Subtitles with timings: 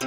[0.00, 0.06] 大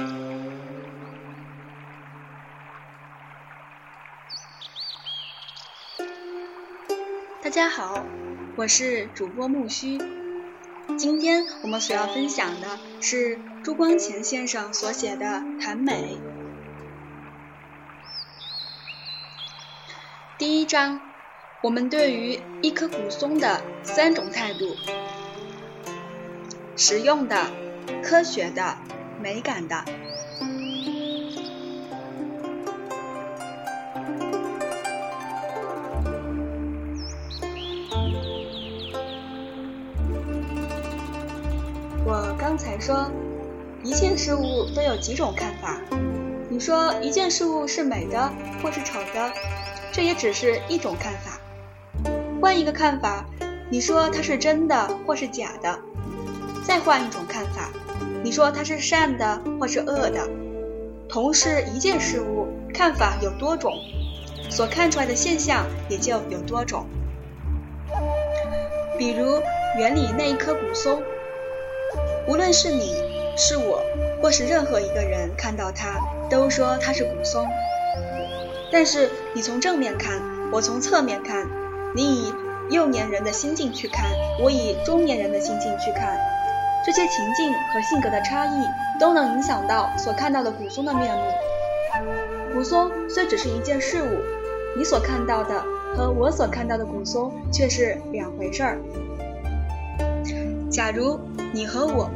[7.50, 8.02] 家好，
[8.56, 9.98] 我是主播木须。
[10.96, 15.26] 今天我们所要分享的是朱光潜先生所写的
[15.60, 16.16] 《谈美》
[20.38, 21.02] 第一章。
[21.60, 24.74] 我们对于一棵古松的三种态度：
[26.78, 27.50] 实用的、
[28.02, 28.78] 科学的、
[29.22, 29.76] 美感的。
[42.04, 43.08] 我刚才说，
[43.84, 45.80] 一切事物都有几种看法。
[46.50, 48.30] 你说一件事物是美的
[48.60, 49.32] 或是丑的，
[49.92, 51.38] 这也只是一种看法。
[52.40, 53.24] 换一个看法，
[53.70, 55.78] 你说它是真的或是假的？
[56.64, 57.70] 再换一种看法，
[58.22, 60.28] 你说它是善的或是恶的？
[61.08, 63.74] 同是一件事物，看法有多种，
[64.48, 66.86] 所看出来的现象也就有多种。
[68.96, 69.42] 比如
[69.76, 71.02] 园里那一棵古松。
[72.28, 72.94] 无论是你
[73.36, 73.82] 是我，
[74.22, 77.46] 或是任何一个人看到它，都说它是古松。
[78.70, 81.46] 但是你从正面看，我从侧面看，
[81.94, 82.32] 你以
[82.70, 84.08] 幼年人的心境去看，
[84.40, 86.16] 我以中年人的心境去看，
[86.84, 88.66] 这些情境和性格的差异，
[88.98, 91.22] 都能影响到所看到的古松的面目。
[92.52, 94.08] 古松虽只是一件事物，
[94.76, 95.62] 你所看到的
[95.94, 98.78] 和我所看到的古松却是两回事儿。
[100.70, 101.20] 假如
[101.52, 102.10] 你和我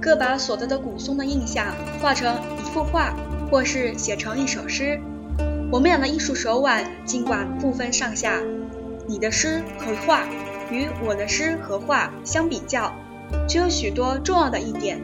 [0.00, 1.66] 各把所得的古松的印象
[2.00, 3.14] 画成一幅画，
[3.50, 4.98] 或是写成一首诗，
[5.70, 8.40] 我们俩的艺术手腕尽管不分上下，
[9.06, 10.24] 你的诗和画
[10.70, 12.92] 与我的诗和画相比较，
[13.48, 15.00] 却有许多重要的一点。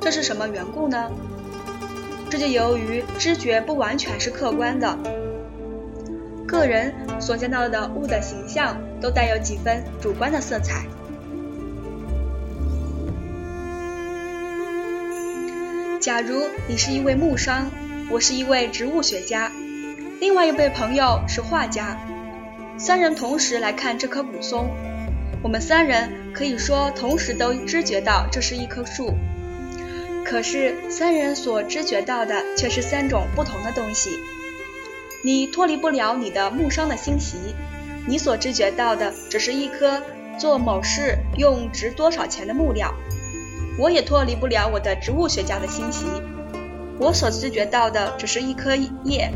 [0.00, 1.10] 这是什么缘故呢？
[2.28, 4.98] 这就由于知觉不完全是客观的，
[6.46, 10.86] 个人所见到的物的形象都带有几分主观的色彩。
[16.00, 17.70] 假如你是一位木商，
[18.10, 19.50] 我是一位植物学家，
[20.20, 21.98] 另外一位朋友是画家，
[22.78, 24.68] 三人同时来看这棵古松，
[25.46, 29.14] 我们三人可以说同时都知觉到这是一棵树，
[30.24, 34.10] 可是三人所知觉到的却是三种不同的东西。
[35.22, 37.36] 你脱离不了你的木商的心习，
[38.08, 40.02] 你所知觉到的只是一棵
[40.36, 42.92] 做某事用值多少钱的木料。
[43.78, 46.06] 我也脱离不了我的植物学家的心习，
[46.98, 49.30] 我所知觉到的只是一颗叶，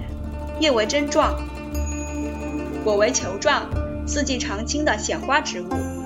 [0.58, 1.40] 叶为针状，
[2.82, 3.70] 果为球状，
[4.08, 5.99] 四季常青的显花植物。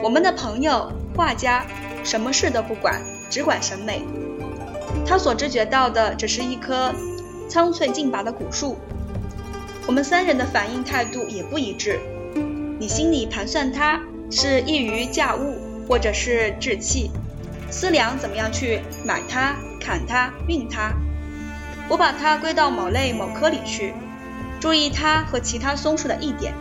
[0.00, 1.66] 我们的朋友画家
[2.04, 4.02] 什么事都不管，只管审美，
[5.04, 6.94] 他所知觉到的只是一棵
[7.48, 8.76] 苍翠劲拔的古树。
[9.86, 11.98] 我们三人的反应态度也不一致，
[12.78, 14.00] 你心里盘算它
[14.30, 17.10] 是易于驾物，或者是志气。
[17.70, 20.92] 思量怎么样去买它、砍它、运它，
[21.88, 23.92] 我把它归到某类某科里去，
[24.60, 26.54] 注意它和其他松树的一点，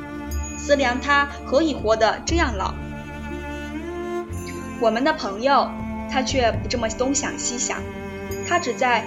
[0.57, 2.73] 思量它何以活得这样老。
[4.79, 5.69] 我们的朋友，
[6.09, 7.79] 他却不这么东想西想，
[8.47, 9.03] 他只在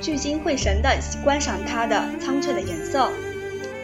[0.00, 3.10] 聚精会神地观赏它的苍翠的颜色，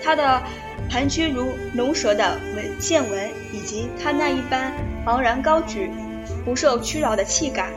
[0.02, 0.42] 它的
[0.88, 4.72] 盘曲如龙蛇的纹线纹，以及它那一般
[5.06, 5.90] 昂然高举。
[6.44, 7.70] 不受屈扰的气感。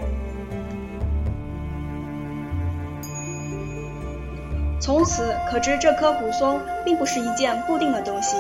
[4.80, 8.36] 从此可知，这棵古松并不是一件固定的东西，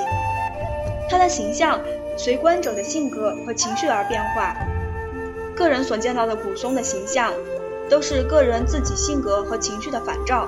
[1.08, 1.80] 它的形象
[2.18, 4.56] 随观者的性格和情绪而变化。
[5.60, 7.34] 个人所见到的古松的形象，
[7.90, 10.48] 都是个人自己性格和情绪的反照。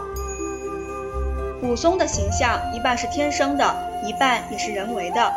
[1.59, 3.75] 古松的形象一半是天生的，
[4.07, 5.33] 一半也是人为的，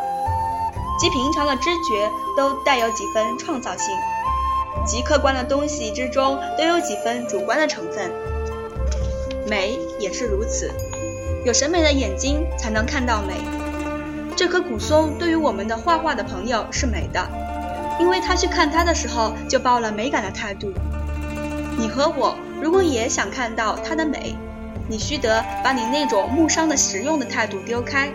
[1.01, 3.93] 即平常的知觉都带有几分创造性。
[4.87, 8.13] 极客观的东西之中都有几分主观的成分，
[9.49, 10.71] 美也是如此。
[11.45, 13.35] 有审美的眼睛才能看到美。
[14.37, 17.29] 这棵古松对于我们的画画的朋友是美的，
[17.99, 20.73] 因为他去看它的时候就抱了美感的态度。
[21.79, 24.37] 你和我如果也想看到它的美，
[24.89, 28.13] 你须得把你那种木商的实用的态度丢开，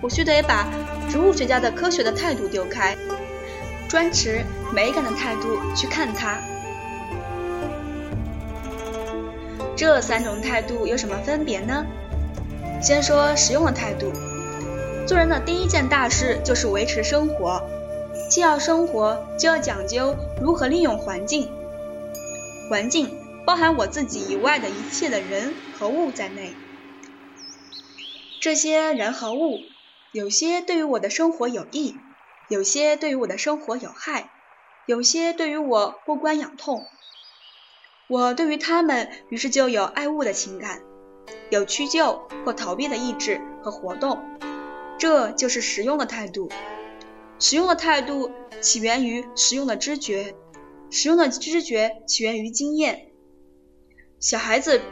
[0.00, 0.66] 我须得把
[1.08, 2.96] 植物学家的科学的态度丢开。
[3.88, 6.38] 专持美感的态度去看它，
[9.74, 11.84] 这三种态度有什么分别呢？
[12.80, 14.12] 先说实用的态度，
[15.06, 17.60] 做人的第一件大事就是维持生活，
[18.30, 21.50] 既要生活，就要讲究如何利用环境。
[22.70, 23.10] 环境
[23.44, 26.54] 包含我自己以外的一切的人和物在内。
[28.40, 29.58] 这些人和物，
[30.12, 31.96] 有些对于我的生活有益，
[32.48, 34.30] 有些对于我的生活有害，
[34.86, 36.86] 有些对于我过关养痛。
[38.06, 40.82] 我对于他们，于是就有爱物的情感，
[41.50, 44.22] 有屈就或逃避的意志和活动。
[44.98, 46.48] 这就是实用的态度。
[47.40, 50.36] 实用的态度起源于实用的知觉，
[50.90, 53.08] 实用的知觉起源于经验。
[54.20, 54.82] 小孩子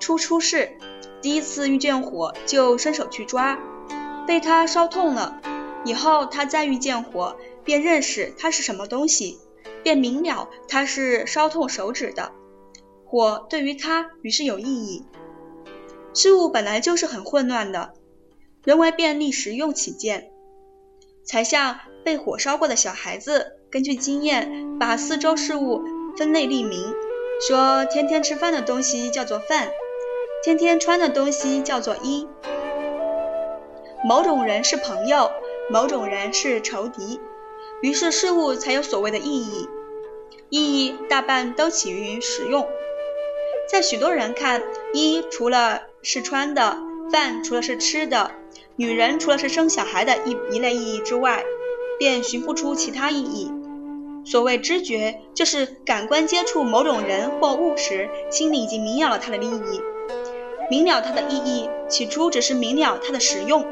[0.00, 0.78] 初出世，
[1.20, 3.58] 第一次遇见火就伸手去抓，
[4.26, 5.40] 被它烧痛了。
[5.84, 9.38] 以后他再遇见火，便认识它是什么东西，
[9.82, 12.32] 便明了它是烧痛手指的。
[13.04, 15.04] 火对于他于是有意义。
[16.14, 17.92] 事物本来就是很混乱的，
[18.64, 20.31] 人为便利实用起见，
[21.24, 25.82] 才像被火烧过的小孩子，根据经验把四周事物
[26.16, 26.92] 分类立名，
[27.46, 29.70] 说天天吃饭的东西叫做饭，
[30.42, 32.28] 天天穿的东西叫做衣。
[34.04, 35.30] 某种人是朋友，
[35.70, 37.20] 某种人是仇敌，
[37.82, 39.68] 于是事物才有所谓的意义，
[40.50, 42.68] 意义大半都起于实用。
[43.70, 44.60] 在许多人看，
[44.92, 46.76] 衣除了是穿的，
[47.12, 48.32] 饭除了是吃的，
[48.76, 51.44] 女人除了是生小孩的一一类意义之外，
[51.98, 53.52] 便寻不出其他意义。
[54.24, 59.80] 所谓知觉，就是感官接触某种人或物时，心里已经明了了它的意义。
[60.70, 63.62] 明了它的意义，起初只是明了它的实用。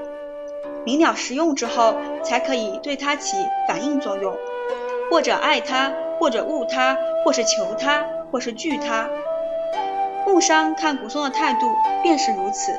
[0.85, 3.37] 明了实用之后，才可以对它起
[3.67, 4.37] 反应作用，
[5.11, 9.09] 或者爱它，或者恶它，或是求它，或是惧它。
[10.27, 11.67] 木商看古松的态度
[12.03, 12.73] 便是如此。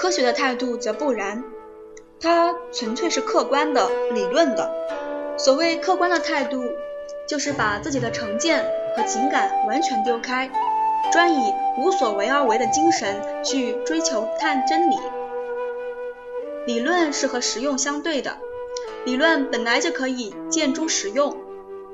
[0.00, 1.44] 科学的态度则不然，
[2.18, 4.72] 它纯粹是客观的、理论的。
[5.36, 6.64] 所谓客观的态度，
[7.28, 8.64] 就是把自己的成见
[8.96, 10.50] 和情感完全丢开，
[11.12, 14.96] 专以无所为而为的精神去追求探真理。
[16.66, 18.38] 理论是和实用相对的，
[19.04, 21.36] 理论本来就可以见诸实用。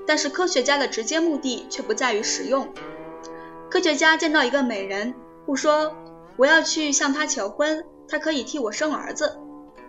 [0.06, 2.73] 但是科学家的直接目的却不在于实用。
[3.69, 5.12] 科学家见到一个美人，
[5.44, 5.97] 不说
[6.37, 9.38] 我要去向她求婚，他可以替我生儿子，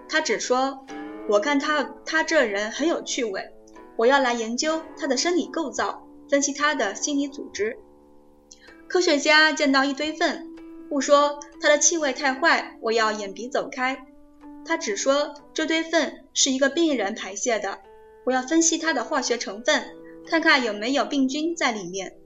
[0.10, 0.86] 他只说
[1.30, 3.52] 我看他他这人很有趣味，
[3.96, 7.78] 我要来研究他的生理构造，分析他的心理组织。
[8.88, 10.48] 科学家见到一堆粪，
[10.90, 14.06] 不说他的气味太坏，我要眼鼻走开，
[14.66, 17.80] 他只说这堆粪是一个病人排泄的，
[18.26, 19.84] 我要分析它的化学成分。
[20.30, 22.18] 看看有没有病菌在里面。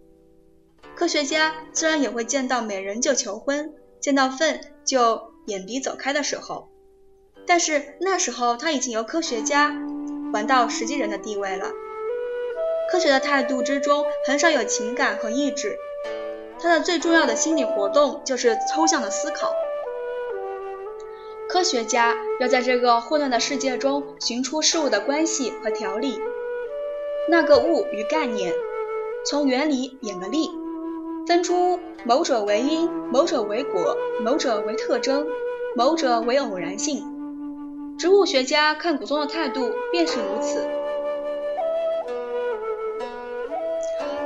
[0.96, 6.70] 科学家自然也会见到美人就求婚，见到粪就眼鼻走开的时候，
[7.46, 9.76] 但是那时候他已经由科学家
[10.34, 11.72] 玩到实际人的地位了。
[12.92, 15.78] 科学的态度之中很少有情感和意志，
[16.60, 19.54] 他的最重要的心理活动就是抽象的思考。
[21.50, 26.20] 科学家要在这个混乱的世界中寻出事物的关系和条理。
[27.30, 28.54] 那个物与概念，
[29.26, 30.50] 从原理演个例，
[31.28, 35.28] 分出某者为因，某者为果，某者为特征，
[35.76, 37.06] 某者为偶然性。
[37.98, 40.68] 植物学家看古松的态度便是如此。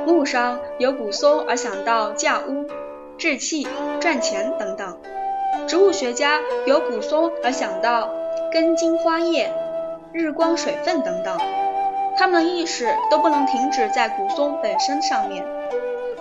[0.06, 2.66] 木商由古松而想到架屋、
[3.18, 3.66] 制器、
[4.00, 4.96] 赚钱等等；
[5.66, 8.08] 植物学家由古松而想到
[8.52, 9.52] 根茎花叶、
[10.12, 11.36] 日光水分等等。
[12.16, 15.44] 他们的意识都不能停止在古松本身上面，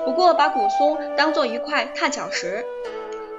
[0.06, 2.64] 不过把古松当做一块踏脚石，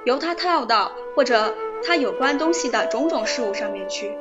[0.03, 4.15] 由它套到或者它有关东西的种种事物上面去。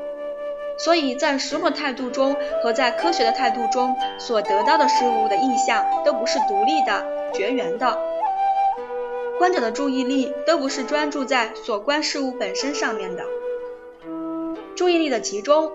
[0.78, 7.98] 所以在实用的态度中和在科学的态度中所得到的事物的意象都不是独立的、绝缘的。
[9.38, 13.24] 观者的注意力都不是专注在所观事物本身上面的。
[14.74, 15.72] 注意力的集中，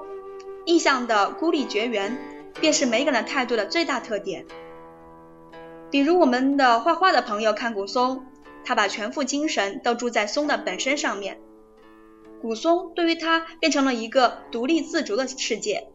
[0.65, 2.17] 意象的孤立绝缘。
[2.59, 4.45] 便是美感的态度的最大特点。
[5.91, 8.25] 比如我们的画画的朋友看古松，
[8.63, 11.37] 他把全副精神都注在松的本身上面。
[12.41, 15.89] 古松对于他变成了一个独立自主的世界。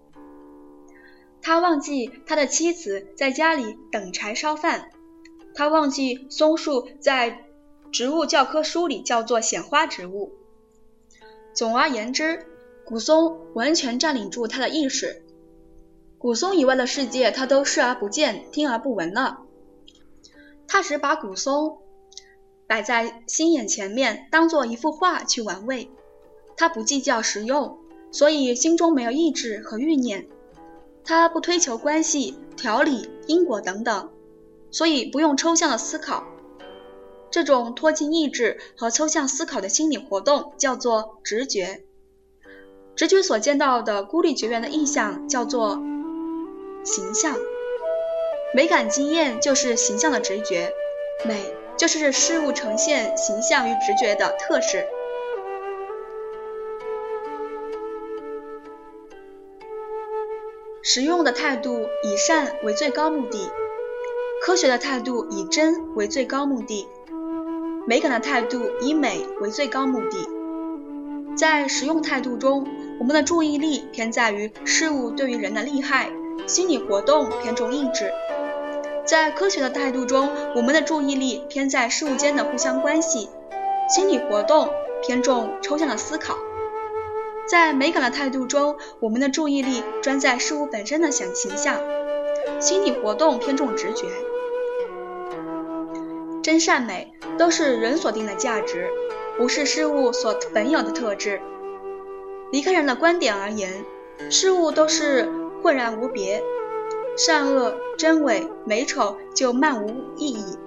[1.41, 4.91] 他忘记他的妻子在家里等柴烧饭，
[5.55, 7.45] 他忘记松树在
[7.91, 10.33] 植物教科书里叫做显花植物。
[11.55, 12.45] 总而言之，
[12.85, 15.23] 古松完全占领住他的意识。
[16.19, 19.46] 古松以外的世界，他都视而不见，听而不闻了。
[20.69, 21.79] 他只把古松
[22.67, 25.91] 摆在心眼前面，当做一幅画去玩味。
[26.57, 27.79] 他不计较实用，
[28.11, 30.27] 所以心中没有意志和欲念。
[31.05, 34.11] 他不推求关系、条理因果等等，
[34.71, 36.25] 所以不用抽象的思考。
[37.31, 41.85] 这种脱尽意志和抽象思考的心理活动叫做直觉。
[42.95, 45.75] 直觉所见到的孤立绝缘的意象叫做
[46.83, 47.37] 形象。
[48.57, 50.73] 美感经验就是形象的直觉，
[51.27, 54.87] 美就是事物呈现形象与直觉的特质。
[60.83, 63.51] 实用的态度以善为最高目的，
[64.41, 66.89] 科学的态度以真为最高目的，
[67.87, 71.37] 美感的态度以美为最高目的。
[71.37, 72.67] 在实用态度中，
[72.99, 76.11] 我们的注意力偏在于事物对于人的利害，
[76.47, 78.07] 心理活动偏重意志；
[79.07, 83.31] 在科学的态度中，我们的注意力偏在事物间的互相关系，
[83.89, 84.69] 心理活动
[85.01, 86.37] 偏重抽象的思考。
[87.49, 91.81] 在美感的态度中，我们的注意力专在事物本身的想形象，
[92.59, 94.09] 心理活动偏重直觉。
[96.43, 98.89] 真善美都是人所定的价值，
[99.39, 101.41] 不是事物所本有的特质。
[102.51, 103.85] 离开人的观点而言，
[104.31, 105.29] 事物都是
[105.63, 106.43] 浑然无别，
[107.17, 110.59] 善恶、真伪、美丑就漫无意义。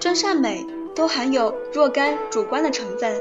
[0.00, 3.20] 真善美都含有若干主观的成分。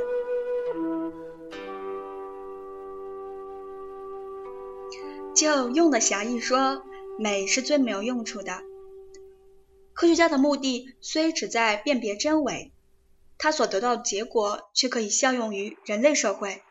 [5.36, 6.82] 就用的狭义说，
[7.20, 8.64] 美是最没有用处的。
[9.94, 12.72] 科学家的目的虽只在辨别真伪，
[13.38, 16.64] 他所得到的结果却可以效用于人类社会。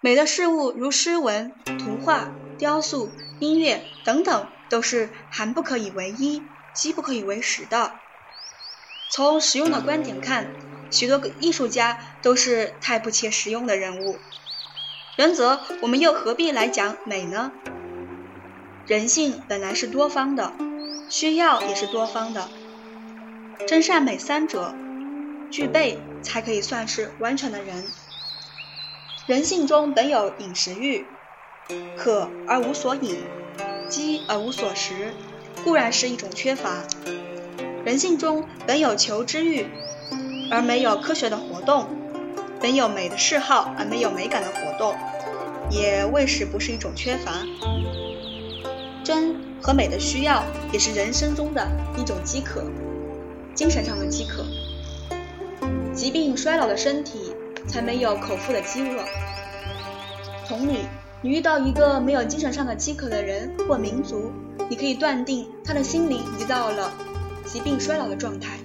[0.00, 3.08] 美的事物如诗文、图画、雕塑、
[3.40, 7.92] 音乐等等，都是含不可以为一，积不可以为十的。
[9.10, 10.48] 从实用的观点看，
[10.90, 14.18] 许多艺术家都是太不切实用的人物。
[15.16, 17.52] 原则，我们又何必来讲美呢？
[18.86, 20.52] 人性本来是多方的，
[21.08, 22.48] 需要也是多方的，
[23.66, 24.74] 真善美三者
[25.50, 27.84] 具备，才可以算是完全的人。
[29.26, 31.06] 人性中本有饮食欲，
[31.96, 33.16] 渴而无所饮，
[33.88, 35.12] 饥而无所食，
[35.64, 36.84] 固然是一种缺乏。
[37.84, 39.66] 人性中本有求知欲，
[40.50, 41.86] 而没有科学的活动。
[42.60, 44.94] 本有美的嗜好而没有美感的活动，
[45.70, 47.32] 也未使不是一种缺乏。
[49.02, 50.42] 真和美的需要
[50.72, 51.66] 也是人生中的
[51.98, 52.64] 一种饥渴，
[53.54, 54.44] 精神上的饥渴。
[55.94, 57.34] 疾病衰老的身体
[57.66, 59.04] 才没有口腹的饥饿。
[60.48, 60.80] 同理，
[61.24, 64.30] 你遇到一个没有精神上的饥渴的人或民族，
[64.68, 66.92] 你可以断定他的心灵已到了
[67.46, 68.58] 疾病衰老的状态。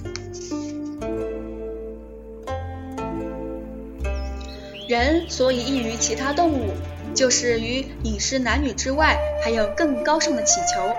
[4.89, 6.73] 人所以异于其他动物，
[7.15, 10.93] 就是于饮食男女之外，还有更高尚的祈求，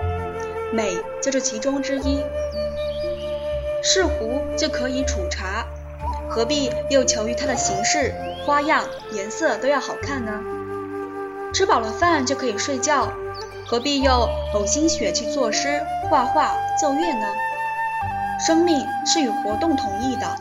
[0.73, 2.23] 美就是其中之一。
[3.83, 5.67] 是壶就可以储茶，
[6.27, 8.15] 何必又求于它的形式、
[8.47, 10.41] 花样、颜色都要好看呢？
[11.53, 13.11] 吃饱了饭就可以睡觉，
[13.67, 17.27] 何必又呕心血去作诗、画画、奏乐呢？
[18.47, 20.37] 生命是与活动同义的。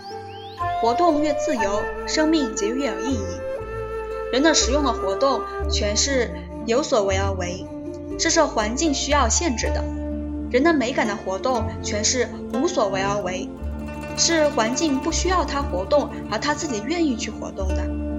[0.80, 3.24] 活动越自由，生命就越有意义。
[4.32, 6.30] 人的实用的活动全是
[6.64, 7.66] 有所为而为，
[8.18, 9.82] 是受环境需要限制的；
[10.50, 13.48] 人的美感的活动全是无所为而为，
[14.16, 18.09] 是环境不需要他活动，而他自己愿意去活动的。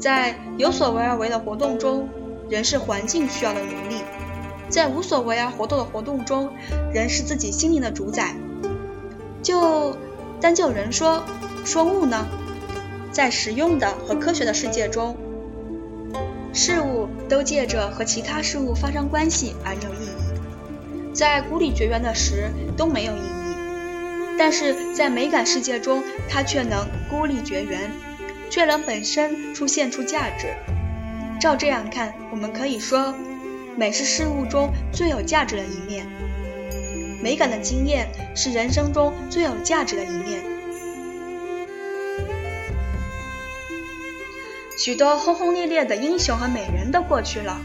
[0.00, 2.08] 在有所为而为的活动中，
[2.48, 4.02] 人是环境需要的奴隶；
[4.68, 6.50] 在无所为而活动的活动中，
[6.92, 8.34] 人是自己心灵的主宰。
[9.42, 9.96] 就
[10.40, 11.22] 单就人说。
[11.64, 12.26] 说物呢，
[13.12, 15.18] 在实用的和科学的世界中，
[16.54, 24.38] 事物都借着和其他事物发生关系而有意义；在孤立绝缘的时都没有意义。
[24.38, 27.90] 但是在美感世界中，它却能孤立绝缘，
[28.50, 30.48] 却能本身出现出价值。
[31.40, 33.14] 照这样看，我们可以说，
[33.76, 36.06] 美是事物中最有价值的一面，
[37.22, 40.42] 美感的经验是人生中最有价值的一面。
[44.76, 47.60] 许多轰轰烈烈的英雄和美人都过去了，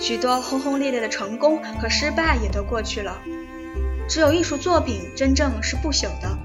[0.00, 3.22] 许多轰轰烈烈的成功和失败也都过去了，
[4.08, 6.38] 只有艺术作品真正是不朽的。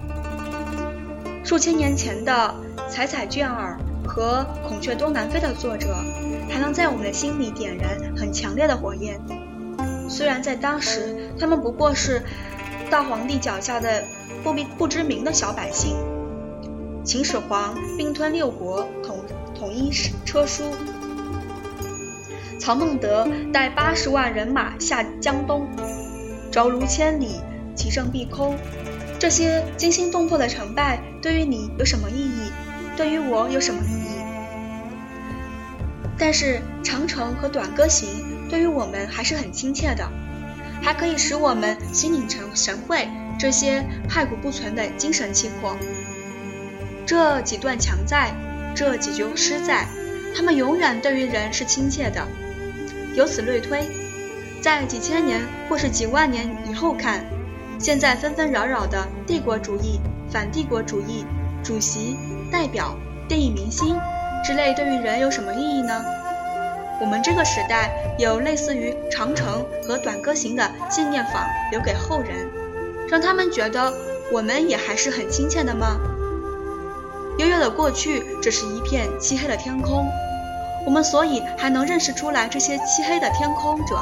[1.43, 2.53] 数千年前的
[2.89, 3.77] 《采采卷耳》
[4.08, 5.96] 和《孔雀东南飞》的作者，
[6.50, 9.19] 还能在我们的心里点燃很强烈的火焰。
[10.10, 12.22] 虽然在当时，他们不过是
[12.89, 14.03] 大皇帝脚下的
[14.43, 15.96] 不明不知名的小百姓。
[17.03, 19.19] 秦始皇并吞六国，统。
[19.55, 19.91] 统一
[20.24, 20.63] 车书，
[22.58, 25.67] 曹孟德带八十万人马下江东，
[26.50, 27.41] 朝如千里，
[27.75, 28.55] 其胜必空。
[29.19, 32.51] 这些惊心动魄的成败，对于你有什么意义？
[32.95, 34.09] 对于我有什么意义？
[36.17, 38.09] 但是长城和短歌行
[38.49, 40.09] 对于我们还是很亲切的，
[40.81, 45.77] 还可以使我们心领神神会这些骸骨不存的精神气魄。
[47.05, 48.33] 这几段强在，
[48.73, 49.85] 这几句诗在，
[50.35, 52.25] 他们永远对于人是亲切的。
[53.15, 53.85] 由此类推，
[54.61, 57.25] 在几千年或是几万年以后看，
[57.79, 61.25] 现在纷纷扰扰的帝国主义、反帝国主义、
[61.63, 62.17] 主席、
[62.51, 62.93] 代表、
[63.27, 63.98] 电影明星。
[64.45, 66.03] 之类对于人有什么意义呢？
[67.00, 72.50] 我们这个时代有类似于长城和短歌行的纪念坊留给后人，
[73.09, 73.93] 让他们觉得
[74.31, 75.98] 我们也还是很亲切的吗？
[77.38, 80.05] 悠悠的过去只是一片漆黑的天空，
[80.86, 83.95] 我们所以还能认识出来这些漆黑的天空者，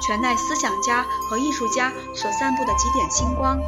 [0.00, 3.58] 全赖思想家和艺术家所散布的几点星光。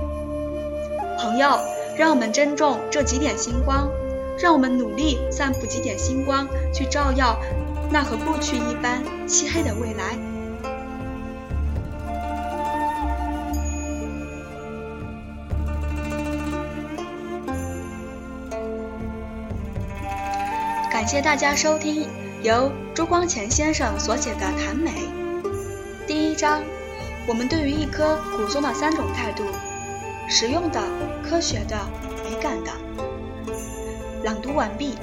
[1.18, 1.58] 朋友，
[1.96, 3.88] 让我们珍重这几点星光。
[4.42, 7.38] 让我们努力散布几点星光，去照耀
[7.90, 10.16] 那和过去一般漆黑的未来。
[20.90, 22.06] 感谢大家收听
[22.42, 24.90] 由朱光潜先生所写的《谈美》
[26.10, 26.60] 第一章。
[27.28, 29.44] 我们对于一颗古松的三种态度：
[30.28, 30.82] 实用的、
[31.22, 31.76] 科学的、
[32.24, 32.72] 美感的。
[34.24, 34.96] 朗读完毕，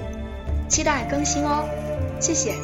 [0.68, 1.64] 期待更新哦，
[2.20, 2.56] 谢谢。